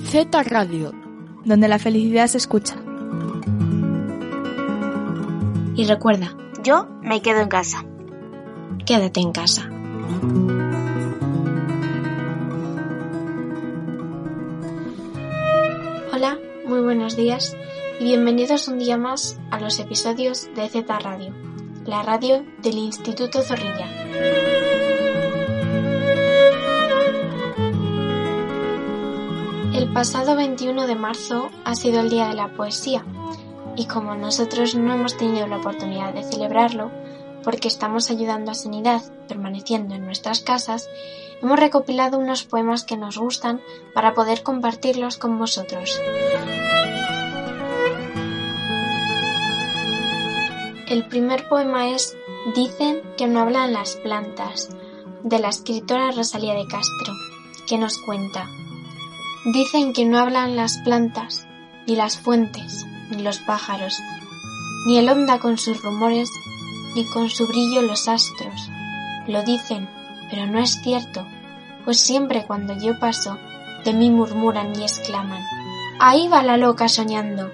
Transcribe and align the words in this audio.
Z 0.00 0.42
Radio, 0.44 0.92
donde 1.44 1.68
la 1.68 1.78
felicidad 1.78 2.26
se 2.26 2.38
escucha. 2.38 2.76
Y 5.74 5.84
recuerda, 5.84 6.34
Yo 6.62 6.86
me 7.02 7.20
quedo 7.20 7.40
en 7.40 7.48
casa. 7.48 7.84
quédate 8.86 9.20
en 9.20 9.32
casa. 9.32 9.68
Hola, 16.12 16.38
muy 16.66 16.80
buenos 16.80 17.16
días 17.16 17.56
y 18.00 18.04
bienvenidos 18.04 18.68
un 18.68 18.78
día 18.78 18.96
más 18.96 19.38
a 19.50 19.60
los 19.60 19.78
episodios 19.78 20.48
de 20.54 20.68
Z 20.68 20.98
Radio, 20.98 21.32
la 21.86 22.02
radio 22.02 22.44
del 22.58 22.78
Instituto 22.78 23.42
Zorrilla. 23.42 23.88
El 29.72 29.92
pasado 29.92 30.34
21 30.36 30.86
de 30.86 30.94
marzo 30.96 31.48
ha 31.64 31.74
sido 31.74 32.00
el 32.00 32.10
Día 32.10 32.28
de 32.28 32.34
la 32.34 32.48
Poesía 32.48 33.04
y 33.76 33.86
como 33.86 34.14
nosotros 34.14 34.74
no 34.74 34.94
hemos 34.94 35.16
tenido 35.16 35.46
la 35.46 35.58
oportunidad 35.58 36.12
de 36.14 36.24
celebrarlo, 36.24 36.90
porque 37.44 37.68
estamos 37.68 38.10
ayudando 38.10 38.50
a 38.50 38.54
Sanidad 38.54 39.02
permaneciendo 39.28 39.94
en 39.94 40.04
nuestras 40.04 40.40
casas, 40.40 40.88
hemos 41.40 41.60
recopilado 41.60 42.18
unos 42.18 42.44
poemas 42.44 42.84
que 42.84 42.96
nos 42.96 43.18
gustan 43.18 43.60
para 43.94 44.14
poder 44.14 44.42
compartirlos 44.42 45.18
con 45.18 45.38
vosotros. 45.38 46.00
El 50.86 51.04
primer 51.08 51.48
poema 51.48 51.88
es 51.88 52.16
Dicen 52.54 53.02
que 53.16 53.26
no 53.26 53.40
hablan 53.40 53.72
las 53.72 53.96
plantas, 53.96 54.68
de 55.24 55.40
la 55.40 55.48
escritora 55.48 56.12
Rosalía 56.12 56.54
de 56.54 56.68
Castro, 56.68 57.12
que 57.66 57.76
nos 57.76 57.98
cuenta. 57.98 58.48
Dicen 59.52 59.92
que 59.92 60.04
no 60.04 60.20
hablan 60.20 60.54
las 60.54 60.78
plantas, 60.84 61.48
ni 61.88 61.96
las 61.96 62.18
fuentes, 62.18 62.86
ni 63.10 63.20
los 63.20 63.38
pájaros, 63.38 63.98
ni 64.86 64.98
el 64.98 65.08
onda 65.08 65.40
con 65.40 65.58
sus 65.58 65.82
rumores, 65.82 66.28
ni 66.94 67.04
con 67.06 67.30
su 67.30 67.48
brillo 67.48 67.82
los 67.82 68.06
astros. 68.06 68.70
Lo 69.26 69.42
dicen, 69.42 69.90
pero 70.30 70.46
no 70.46 70.60
es 70.60 70.80
cierto, 70.84 71.26
pues 71.84 71.98
siempre 71.98 72.44
cuando 72.46 72.78
yo 72.78 72.96
paso, 73.00 73.36
de 73.84 73.92
mí 73.92 74.08
murmuran 74.10 74.72
y 74.78 74.82
exclaman. 74.82 75.42
Ahí 75.98 76.28
va 76.28 76.44
la 76.44 76.56
loca 76.56 76.88
soñando, 76.88 77.50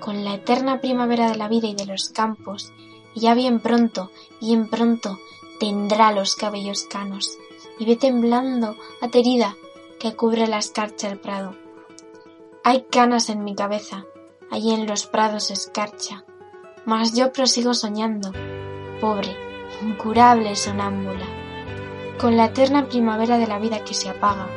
con 0.00 0.24
la 0.24 0.34
eterna 0.34 0.80
primavera 0.80 1.30
de 1.30 1.36
la 1.36 1.48
vida 1.48 1.68
y 1.68 1.74
de 1.74 1.86
los 1.86 2.10
campos, 2.10 2.72
ya 3.14 3.34
bien 3.34 3.60
pronto, 3.60 4.10
bien 4.40 4.68
pronto, 4.68 5.18
tendrá 5.58 6.12
los 6.12 6.36
cabellos 6.36 6.84
canos, 6.84 7.38
y 7.78 7.84
ve 7.84 7.96
temblando, 7.96 8.76
aterida, 9.00 9.56
que 9.98 10.14
cubre 10.14 10.46
la 10.46 10.58
escarcha 10.58 11.08
el 11.08 11.18
prado. 11.18 11.56
Hay 12.64 12.82
canas 12.90 13.28
en 13.28 13.44
mi 13.44 13.54
cabeza, 13.54 14.04
allí 14.50 14.72
en 14.72 14.86
los 14.86 15.06
prados 15.06 15.50
escarcha, 15.50 16.24
mas 16.84 17.14
yo 17.14 17.32
prosigo 17.32 17.74
soñando, 17.74 18.32
pobre, 19.00 19.36
incurable 19.82 20.54
sonámbula, 20.56 21.26
con 22.20 22.36
la 22.36 22.46
eterna 22.46 22.88
primavera 22.88 23.38
de 23.38 23.46
la 23.46 23.58
vida 23.58 23.84
que 23.84 23.94
se 23.94 24.08
apaga, 24.08 24.48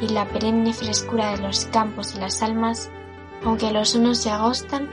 y 0.00 0.08
la 0.08 0.26
perenne 0.26 0.72
frescura 0.72 1.32
de 1.32 1.42
los 1.42 1.66
campos 1.66 2.14
y 2.14 2.18
las 2.18 2.42
almas, 2.42 2.90
aunque 3.44 3.70
los 3.70 3.94
unos 3.94 4.18
se 4.18 4.30
agostan 4.30 4.88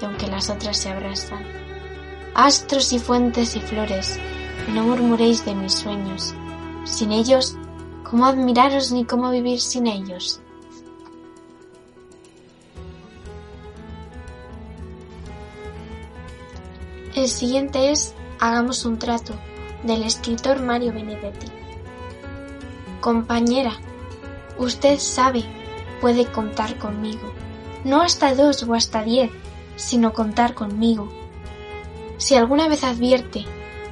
y 0.00 0.04
aunque 0.04 0.26
las 0.26 0.50
otras 0.50 0.76
se 0.76 0.90
abrasan. 0.90 1.44
Astros 2.34 2.92
y 2.92 2.98
fuentes 2.98 3.56
y 3.56 3.60
flores, 3.60 4.18
no 4.72 4.82
murmuréis 4.84 5.44
de 5.44 5.54
mis 5.54 5.74
sueños. 5.74 6.34
Sin 6.84 7.12
ellos, 7.12 7.56
¿cómo 8.04 8.26
admiraros 8.26 8.92
ni 8.92 9.04
cómo 9.04 9.30
vivir 9.30 9.60
sin 9.60 9.86
ellos? 9.86 10.40
El 17.14 17.28
siguiente 17.28 17.90
es 17.90 18.14
Hagamos 18.38 18.84
un 18.84 18.98
trato, 18.98 19.32
del 19.82 20.02
escritor 20.02 20.60
Mario 20.60 20.92
Benedetti. 20.92 21.46
Compañera, 23.00 23.72
usted 24.58 24.98
sabe, 24.98 25.42
puede 26.02 26.26
contar 26.26 26.76
conmigo. 26.76 27.32
No 27.86 28.02
hasta 28.02 28.34
dos 28.34 28.64
o 28.64 28.74
hasta 28.74 29.04
diez, 29.04 29.30
sino 29.76 30.12
contar 30.12 30.54
conmigo. 30.54 31.08
Si 32.18 32.34
alguna 32.34 32.66
vez 32.66 32.82
advierte 32.82 33.44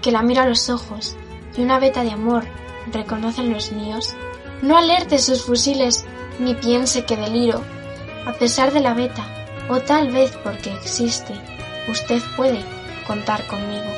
que 0.03 0.11
la 0.11 0.23
miro 0.23 0.43
a 0.43 0.49
los 0.49 0.69
ojos 0.69 1.15
y 1.57 1.63
una 1.63 1.79
veta 1.79 2.03
de 2.03 2.11
amor 2.11 2.43
reconocen 2.91 3.53
los 3.53 3.71
míos, 3.71 4.13
no 4.63 4.77
alerte 4.77 5.19
sus 5.19 5.45
fusiles 5.45 6.05
ni 6.41 6.57
piense 6.57 7.05
que 7.05 7.17
deliro. 7.17 7.63
A 8.27 8.33
pesar 8.33 8.73
de 8.73 8.81
la 8.81 8.95
veta, 8.95 9.25
o 9.69 9.79
tal 9.79 10.11
vez 10.11 10.37
porque 10.43 10.73
existe, 10.73 11.33
usted 11.89 12.21
puede 12.37 12.65
contar 13.07 13.47
conmigo. 13.47 13.93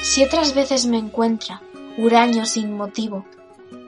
Si 0.00 0.22
otras 0.22 0.54
veces 0.54 0.86
me 0.86 0.98
encuentra 0.98 1.60
huraño 1.98 2.46
sin 2.46 2.76
motivo, 2.76 3.24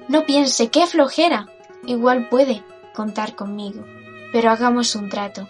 no 0.08 0.26
piense 0.26 0.70
qué 0.70 0.88
flojera, 0.88 1.46
igual 1.86 2.28
puede 2.28 2.64
contar 2.96 3.36
conmigo, 3.36 3.84
pero 4.36 4.50
hagamos 4.50 4.94
un 4.96 5.08
trato. 5.08 5.48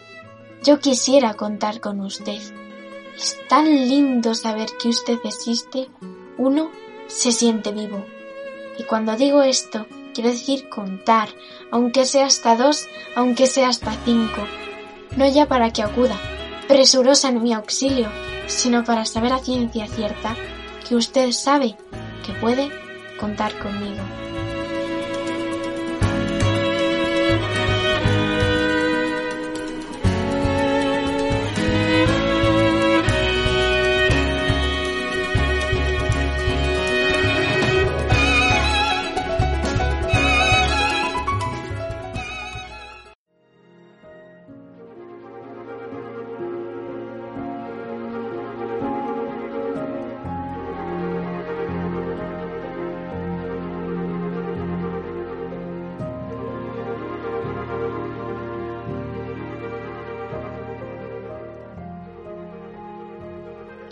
Yo 0.62 0.78
quisiera 0.78 1.34
contar 1.34 1.80
con 1.80 1.98
usted. 1.98 2.40
Es 3.16 3.36
tan 3.48 3.64
lindo 3.64 4.32
saber 4.36 4.68
que 4.80 4.90
usted 4.90 5.18
existe, 5.24 5.90
uno 6.38 6.70
se 7.08 7.32
siente 7.32 7.72
vivo. 7.72 8.06
Y 8.78 8.84
cuando 8.84 9.16
digo 9.16 9.42
esto, 9.42 9.86
quiero 10.14 10.30
decir 10.30 10.68
contar, 10.68 11.30
aunque 11.72 12.04
sea 12.04 12.26
hasta 12.26 12.54
dos, 12.54 12.86
aunque 13.16 13.48
sea 13.48 13.70
hasta 13.70 13.92
cinco. 14.04 14.46
No 15.16 15.26
ya 15.26 15.48
para 15.48 15.72
que 15.72 15.82
acuda, 15.82 16.16
presurosa 16.68 17.30
en 17.30 17.42
mi 17.42 17.54
auxilio, 17.54 18.08
sino 18.46 18.84
para 18.84 19.04
saber 19.04 19.32
a 19.32 19.40
ciencia 19.40 19.88
cierta 19.88 20.36
que 20.88 20.94
usted 20.94 21.32
sabe 21.32 21.76
que 22.24 22.32
puede 22.34 22.70
contar 23.18 23.58
conmigo. 23.58 24.04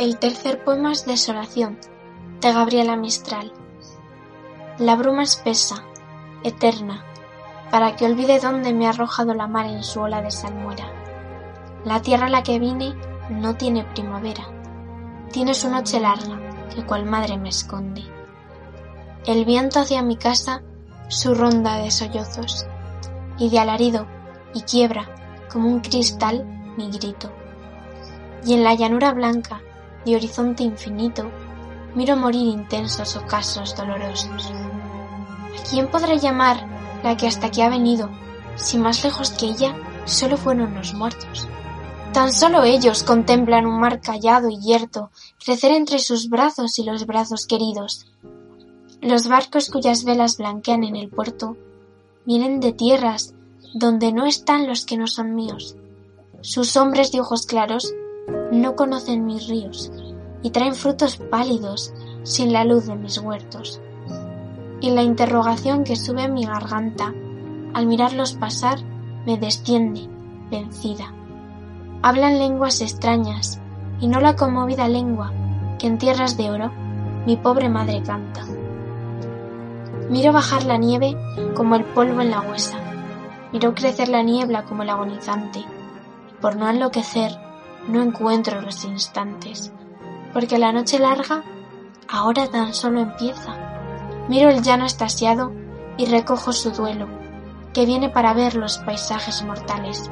El 0.04 0.18
tercer 0.18 0.62
poema 0.62 0.92
es 0.92 1.06
Desolación, 1.06 1.78
de 2.42 2.52
Gabriela 2.52 2.94
Mistral. 2.94 3.54
La 4.76 4.96
bruma 4.96 5.22
espesa, 5.22 5.82
eterna, 6.42 7.02
para 7.70 7.96
que 7.96 8.04
olvide 8.04 8.38
dónde 8.38 8.74
me 8.74 8.86
ha 8.86 8.90
arrojado 8.90 9.32
la 9.32 9.46
mar 9.46 9.64
en 9.64 9.82
su 9.82 10.02
ola 10.02 10.20
de 10.20 10.30
salmuera. 10.30 10.84
La 11.86 12.02
tierra 12.02 12.26
a 12.26 12.28
la 12.28 12.42
que 12.42 12.58
vine 12.58 12.94
no 13.30 13.56
tiene 13.56 13.82
primavera, 13.94 14.44
tiene 15.32 15.54
su 15.54 15.70
noche 15.70 15.98
larga, 15.98 16.38
que 16.74 16.84
cual 16.84 17.06
madre 17.06 17.38
me 17.38 17.48
esconde. 17.48 18.02
El 19.24 19.46
viento 19.46 19.80
hacia 19.80 20.02
mi 20.02 20.18
casa 20.18 20.60
su 21.08 21.34
ronda 21.34 21.78
de 21.78 21.90
sollozos, 21.90 22.66
y 23.38 23.48
de 23.48 23.58
alarido 23.58 24.06
y 24.52 24.60
quiebra 24.64 25.08
como 25.50 25.66
un 25.66 25.80
cristal 25.80 26.44
mi 26.76 26.90
grito. 26.90 27.32
y 28.44 28.52
en 28.52 28.64
la 28.64 28.74
llanura 28.74 29.10
blanca 29.14 29.62
de 30.04 30.16
horizonte 30.16 30.62
infinito 30.62 31.30
miro 31.94 32.16
morir 32.16 32.48
intensos 32.48 33.16
ocasos 33.16 33.76
dolorosos. 33.76 34.52
¿A 35.58 35.70
quién 35.70 35.88
podré 35.88 36.18
llamar 36.18 36.66
la 37.02 37.16
que 37.16 37.26
hasta 37.26 37.46
aquí 37.46 37.62
ha 37.62 37.68
venido, 37.68 38.10
si 38.56 38.78
más 38.78 39.04
lejos 39.04 39.30
que 39.30 39.46
ella 39.46 39.74
solo 40.04 40.36
fueron 40.36 40.74
los 40.74 40.94
muertos? 40.94 41.48
Tan 42.12 42.32
solo 42.32 42.62
ellos 42.62 43.02
contemplan 43.02 43.66
un 43.66 43.80
mar 43.80 44.00
callado 44.00 44.48
y 44.48 44.60
yerto 44.60 45.10
crecer 45.44 45.72
entre 45.72 45.98
sus 45.98 46.28
brazos 46.28 46.78
y 46.78 46.84
los 46.84 47.06
brazos 47.06 47.46
queridos. 47.46 48.06
Los 49.00 49.28
barcos 49.28 49.68
cuyas 49.68 50.04
velas 50.04 50.36
blanquean 50.36 50.84
en 50.84 50.96
el 50.96 51.08
puerto 51.08 51.56
vienen 52.24 52.60
de 52.60 52.72
tierras 52.72 53.34
donde 53.74 54.12
no 54.12 54.26
están 54.26 54.66
los 54.68 54.84
que 54.84 54.96
no 54.96 55.06
son 55.06 55.34
míos. 55.34 55.76
Sus 56.40 56.76
hombres 56.76 57.10
de 57.10 57.20
ojos 57.20 57.46
claros 57.46 57.92
no 58.54 58.76
conocen 58.76 59.26
mis 59.26 59.48
ríos 59.48 59.92
y 60.42 60.50
traen 60.50 60.74
frutos 60.74 61.16
pálidos 61.16 61.92
sin 62.22 62.52
la 62.52 62.64
luz 62.64 62.86
de 62.86 62.94
mis 62.94 63.18
huertos. 63.18 63.80
Y 64.80 64.90
la 64.90 65.02
interrogación 65.02 65.84
que 65.84 65.96
sube 65.96 66.22
a 66.22 66.28
mi 66.28 66.44
garganta 66.44 67.12
al 67.72 67.86
mirarlos 67.86 68.34
pasar 68.34 68.78
me 69.26 69.38
desciende, 69.38 70.08
vencida. 70.50 71.12
Hablan 72.02 72.38
lenguas 72.38 72.80
extrañas 72.80 73.60
y 74.00 74.08
no 74.08 74.20
la 74.20 74.36
conmovida 74.36 74.88
lengua 74.88 75.32
que 75.78 75.86
en 75.86 75.98
tierras 75.98 76.36
de 76.36 76.50
oro 76.50 76.70
mi 77.26 77.36
pobre 77.36 77.68
madre 77.68 78.02
canta. 78.02 78.44
Miro 80.10 80.32
bajar 80.32 80.64
la 80.64 80.76
nieve 80.76 81.16
como 81.56 81.76
el 81.76 81.84
polvo 81.84 82.20
en 82.20 82.30
la 82.30 82.42
huesa, 82.42 82.78
miro 83.52 83.74
crecer 83.74 84.08
la 84.08 84.22
niebla 84.22 84.64
como 84.64 84.82
el 84.82 84.90
agonizante, 84.90 85.60
y 85.60 86.42
por 86.42 86.56
no 86.56 86.68
enloquecer 86.68 87.43
no 87.88 88.02
encuentro 88.02 88.60
los 88.60 88.84
instantes, 88.84 89.72
porque 90.32 90.58
la 90.58 90.72
noche 90.72 90.98
larga 90.98 91.44
ahora 92.08 92.48
tan 92.48 92.74
solo 92.74 93.00
empieza. 93.00 93.56
Miro 94.28 94.48
el 94.48 94.62
llano 94.62 94.86
estasiado 94.86 95.52
y 95.96 96.06
recojo 96.06 96.52
su 96.52 96.70
duelo, 96.70 97.08
que 97.72 97.86
viene 97.86 98.08
para 98.08 98.32
ver 98.32 98.54
los 98.54 98.78
paisajes 98.78 99.42
mortales. 99.42 100.10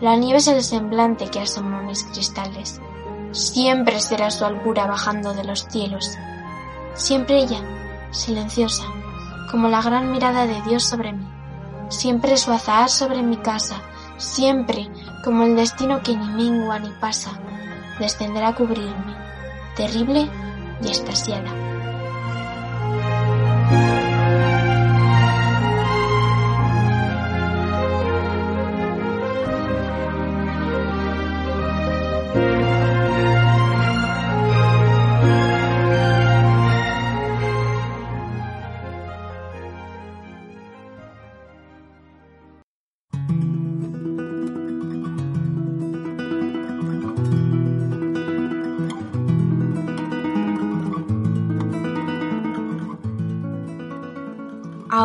La 0.00 0.16
nieve 0.16 0.38
es 0.38 0.48
el 0.48 0.62
semblante 0.62 1.28
que 1.28 1.40
asoma 1.40 1.82
mis 1.82 2.04
cristales. 2.04 2.80
Siempre 3.32 4.00
será 4.00 4.30
su 4.30 4.44
albura 4.44 4.86
bajando 4.86 5.34
de 5.34 5.44
los 5.44 5.66
cielos. 5.66 6.16
Siempre 6.94 7.38
ella, 7.38 7.60
silenciosa, 8.10 8.84
como 9.50 9.68
la 9.68 9.82
gran 9.82 10.10
mirada 10.10 10.46
de 10.46 10.60
Dios 10.62 10.84
sobre 10.84 11.12
mí. 11.12 11.26
Siempre 11.88 12.36
su 12.36 12.52
azahar 12.52 12.90
sobre 12.90 13.22
mi 13.22 13.36
casa, 13.36 13.76
siempre 14.18 14.90
como 15.24 15.44
el 15.44 15.56
destino 15.56 16.02
que 16.02 16.16
ni 16.16 16.28
mengua 16.28 16.78
ni 16.78 16.90
pasa, 17.00 17.32
descenderá 17.98 18.48
a 18.48 18.54
cubrirme, 18.54 19.16
terrible 19.76 20.28
y 20.82 20.90
estasiada. 20.90 21.50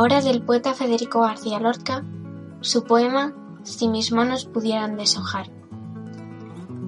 Ahora 0.03 0.19
del 0.19 0.41
poeta 0.41 0.73
Federico 0.73 1.21
García 1.21 1.61
Lorca, 1.61 2.03
su 2.59 2.83
poema 2.83 3.33
Si 3.63 3.87
mis 3.87 4.11
manos 4.11 4.43
pudieran 4.43 4.97
deshojar. 4.97 5.49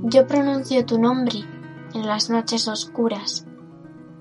Yo 0.03 0.27
pronuncio 0.27 0.85
tu 0.85 0.99
nombre 0.99 1.45
en 1.93 2.05
las 2.05 2.29
noches 2.29 2.67
oscuras, 2.67 3.47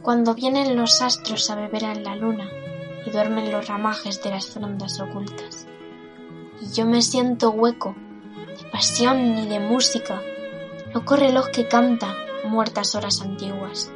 cuando 0.00 0.37
vienen 0.37 0.76
los 0.76 1.02
astros 1.02 1.50
a 1.50 1.56
beber 1.56 1.82
en 1.82 2.05
la 2.05 2.14
luna 2.14 2.49
y 3.05 3.11
duermen 3.11 3.50
los 3.50 3.67
ramajes 3.67 4.23
de 4.23 4.31
las 4.31 4.46
frondas 4.46 5.00
ocultas. 5.00 5.67
Y 6.61 6.70
yo 6.70 6.87
me 6.87 7.02
siento 7.02 7.50
hueco, 7.50 7.96
de 8.46 8.70
pasión 8.70 9.35
ni 9.35 9.49
de 9.49 9.58
música, 9.58 10.23
loco 10.94 11.17
reloj 11.17 11.49
que 11.49 11.67
canta 11.67 12.14
muertas 12.44 12.94
horas 12.94 13.23
antiguas. 13.23 13.91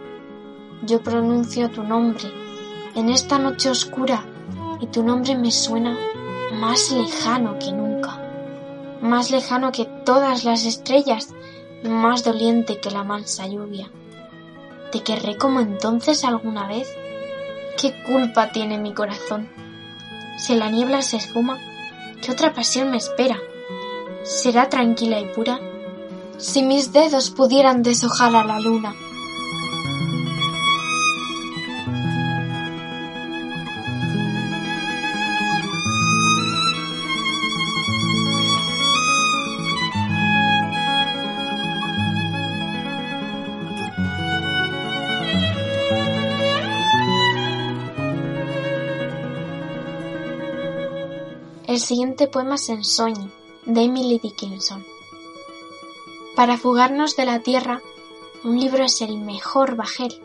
Yo 0.82 1.04
pronuncio 1.04 1.70
tu 1.70 1.84
nombre 1.84 2.32
en 2.96 3.10
esta 3.10 3.38
noche 3.38 3.70
oscura 3.70 4.24
y 4.80 4.86
tu 4.86 5.02
nombre 5.02 5.36
me 5.36 5.50
suena 5.50 5.96
más 6.52 6.90
lejano 6.90 7.58
que 7.58 7.72
nunca, 7.72 8.20
más 9.00 9.30
lejano 9.30 9.72
que 9.72 9.84
todas 9.84 10.44
las 10.44 10.64
estrellas 10.64 11.34
más 11.82 12.24
doliente 12.24 12.78
que 12.80 12.90
la 12.90 13.04
mansa 13.04 13.46
lluvia. 13.46 13.90
¿Te 14.90 15.02
querré 15.02 15.36
como 15.36 15.60
entonces 15.60 16.24
alguna 16.24 16.66
vez? 16.66 16.88
¿Qué 17.80 18.02
culpa 18.04 18.50
tiene 18.50 18.78
mi 18.78 18.94
corazón? 18.94 19.48
Si 20.38 20.54
la 20.54 20.70
niebla 20.70 21.02
se 21.02 21.18
esfuma, 21.18 21.58
¿qué 22.22 22.32
otra 22.32 22.52
pasión 22.52 22.90
me 22.90 22.96
espera? 22.96 23.38
¿Será 24.22 24.68
tranquila 24.68 25.20
y 25.20 25.26
pura? 25.26 25.60
Si 26.38 26.62
mis 26.62 26.92
dedos 26.92 27.30
pudieran 27.30 27.82
deshojar 27.82 28.34
a 28.34 28.44
la 28.44 28.60
luna, 28.60 28.94
El 51.68 51.80
siguiente 51.80 52.28
poema 52.28 52.54
es 52.54 52.70
Ensueño, 52.70 53.30
de 53.66 53.82
Emily 53.82 54.18
Dickinson. 54.18 54.86
Para 56.34 56.56
fugarnos 56.56 57.14
de 57.14 57.26
la 57.26 57.40
tierra, 57.40 57.82
un 58.42 58.58
libro 58.58 58.84
es 58.84 59.02
el 59.02 59.18
mejor 59.18 59.76
bajel, 59.76 60.18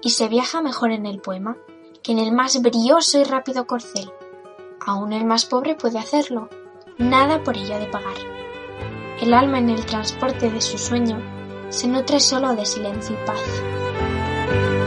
y 0.00 0.08
se 0.08 0.26
viaja 0.26 0.62
mejor 0.62 0.90
en 0.92 1.04
el 1.04 1.20
poema 1.20 1.58
que 2.02 2.12
en 2.12 2.18
el 2.18 2.32
más 2.32 2.62
brioso 2.62 3.18
y 3.18 3.24
rápido 3.24 3.66
corcel. 3.66 4.10
Aún 4.80 5.12
el 5.12 5.26
más 5.26 5.44
pobre 5.44 5.74
puede 5.74 5.98
hacerlo, 5.98 6.48
nada 6.96 7.44
por 7.44 7.58
ello 7.58 7.78
de 7.78 7.86
pagar. 7.88 8.16
El 9.20 9.34
alma 9.34 9.58
en 9.58 9.68
el 9.68 9.84
transporte 9.84 10.50
de 10.50 10.62
su 10.62 10.78
sueño 10.78 11.20
se 11.68 11.88
nutre 11.88 12.20
solo 12.20 12.56
de 12.56 12.64
silencio 12.64 13.14
y 13.14 13.26
paz. 13.26 14.83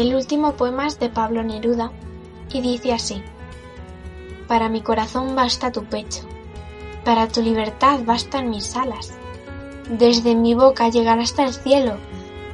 El 0.00 0.14
último 0.14 0.54
poema 0.54 0.86
es 0.86 0.98
de 0.98 1.10
Pablo 1.10 1.42
Neruda 1.42 1.92
y 2.50 2.62
dice 2.62 2.94
así, 2.94 3.22
Para 4.48 4.70
mi 4.70 4.80
corazón 4.80 5.36
basta 5.36 5.72
tu 5.72 5.84
pecho, 5.84 6.22
para 7.04 7.28
tu 7.28 7.42
libertad 7.42 8.00
bastan 8.06 8.48
mis 8.48 8.74
alas, 8.76 9.12
desde 9.90 10.34
mi 10.34 10.54
boca 10.54 10.88
llegará 10.88 11.20
hasta 11.20 11.44
el 11.44 11.52
cielo 11.52 11.98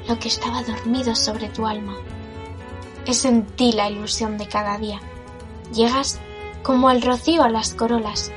lo 0.08 0.18
que 0.18 0.26
estaba 0.26 0.64
dormido 0.64 1.14
sobre 1.14 1.48
tu 1.48 1.68
alma. 1.68 1.94
Es 3.06 3.24
en 3.24 3.46
ti 3.46 3.70
la 3.70 3.90
ilusión 3.90 4.38
de 4.38 4.48
cada 4.48 4.76
día. 4.78 5.00
Llegas 5.72 6.18
como 6.64 6.90
el 6.90 7.00
rocío 7.00 7.44
a 7.44 7.48
las 7.48 7.74
corolas, 7.74 8.32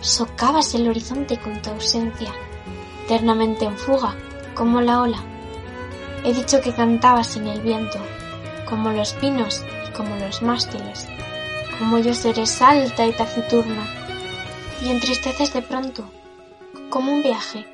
socavas 0.00 0.74
el 0.74 0.86
horizonte 0.86 1.40
con 1.40 1.62
tu 1.62 1.70
ausencia, 1.70 2.34
eternamente 3.06 3.64
en 3.64 3.78
fuga 3.78 4.14
como 4.54 4.82
la 4.82 5.00
ola. 5.00 5.24
He 6.24 6.34
dicho 6.34 6.60
que 6.60 6.74
cantabas 6.74 7.36
en 7.36 7.46
el 7.46 7.62
viento, 7.62 7.98
como 8.68 8.90
los 8.90 9.12
pinos 9.14 9.64
y 9.88 9.92
como 9.92 10.16
los 10.16 10.42
mástiles, 10.42 11.08
como 11.78 11.98
yo 11.98 12.14
seré 12.14 12.44
alta 12.60 13.06
y 13.06 13.12
taciturna, 13.12 13.86
y 14.82 14.90
entristeces 14.90 15.52
de 15.52 15.62
pronto, 15.62 16.04
como 16.90 17.12
un 17.12 17.22
viaje, 17.22 17.66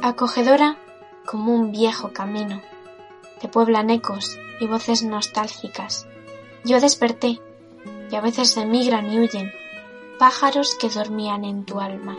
acogedora 0.00 0.76
como 1.24 1.54
un 1.54 1.72
viejo 1.72 2.12
camino, 2.12 2.60
te 3.40 3.48
pueblan 3.48 3.90
ecos 3.90 4.38
y 4.60 4.66
voces 4.66 5.02
nostálgicas. 5.02 6.06
Yo 6.64 6.80
desperté, 6.80 7.40
y 8.10 8.14
a 8.14 8.20
veces 8.20 8.56
emigran 8.56 9.12
y 9.12 9.18
huyen, 9.18 9.52
pájaros 10.18 10.76
que 10.80 10.88
dormían 10.88 11.44
en 11.44 11.64
tu 11.64 11.80
alma. 11.80 12.16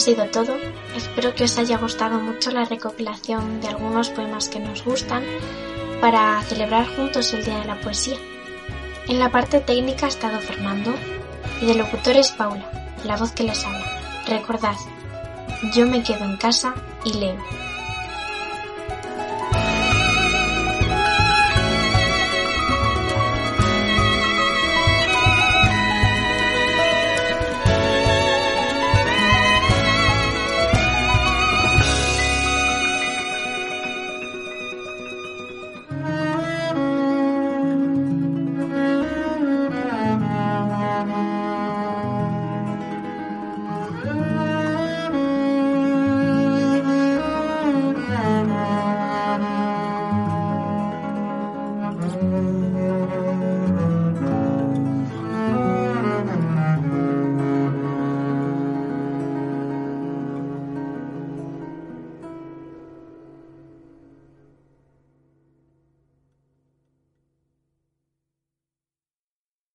Sido 0.00 0.26
todo. 0.26 0.56
Espero 0.96 1.34
que 1.34 1.44
os 1.44 1.58
haya 1.58 1.78
gustado 1.78 2.18
mucho 2.18 2.50
la 2.50 2.64
recopilación 2.64 3.60
de 3.60 3.68
algunos 3.68 4.08
poemas 4.08 4.48
que 4.48 4.58
nos 4.58 4.84
gustan 4.84 5.22
para 6.00 6.42
celebrar 6.42 6.86
juntos 6.96 7.32
el 7.34 7.44
Día 7.44 7.58
de 7.58 7.66
la 7.66 7.80
Poesía. 7.80 8.16
En 9.06 9.18
la 9.18 9.30
parte 9.30 9.60
técnica 9.60 10.06
ha 10.06 10.08
estado 10.08 10.40
Fernando 10.40 10.94
y 11.60 11.66
de 11.66 11.74
locutor 11.74 12.16
es 12.16 12.30
Paula, 12.30 12.96
la 13.04 13.16
voz 13.16 13.32
que 13.32 13.44
les 13.44 13.64
habla. 13.64 13.84
Recordad, 14.26 14.76
yo 15.74 15.86
me 15.86 16.02
quedo 16.02 16.24
en 16.24 16.36
casa 16.36 16.74
y 17.04 17.12
leo. 17.14 17.69